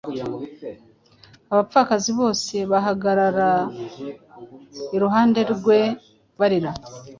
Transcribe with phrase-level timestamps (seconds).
[1.51, 3.49] abapfakazi bose bahagarara
[4.95, 5.79] iruhande rwe
[6.39, 6.71] barira,